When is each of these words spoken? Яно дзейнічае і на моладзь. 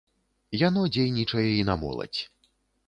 Яно 0.67 0.81
дзейнічае 0.95 1.47
і 1.55 1.61
на 1.69 1.79
моладзь. 1.85 2.21